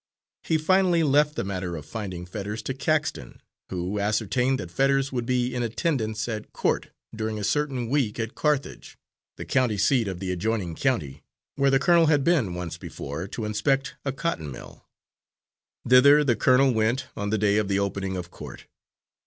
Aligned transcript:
He 0.41 0.57
finally 0.57 1.03
left 1.03 1.35
the 1.35 1.43
matter 1.43 1.75
of 1.75 1.85
finding 1.85 2.25
Fetters 2.25 2.63
to 2.63 2.73
Caxton, 2.73 3.39
who 3.69 3.99
ascertained 3.99 4.59
that 4.59 4.71
Fetters 4.71 5.11
would 5.11 5.27
be 5.27 5.53
in 5.53 5.61
attendance 5.61 6.27
at 6.27 6.51
court 6.53 6.89
during 7.15 7.37
a 7.37 7.43
certain 7.43 7.87
week, 7.87 8.19
at 8.19 8.33
Carthage, 8.33 8.97
the 9.37 9.45
county 9.45 9.77
seat 9.77 10.07
of 10.07 10.19
the 10.19 10.31
adjoining 10.31 10.73
county, 10.73 11.21
where 11.53 11.69
the 11.69 11.77
colonel 11.77 12.07
had 12.07 12.23
been 12.23 12.55
once 12.55 12.79
before 12.79 13.27
to 13.27 13.45
inspect 13.45 13.93
a 14.03 14.11
cotton 14.11 14.49
mill. 14.49 14.87
Thither 15.87 16.23
the 16.23 16.35
colonel 16.35 16.73
went 16.73 17.05
on 17.15 17.29
the 17.29 17.37
day 17.37 17.57
of 17.57 17.67
the 17.67 17.77
opening 17.77 18.17
of 18.17 18.31
court. 18.31 18.65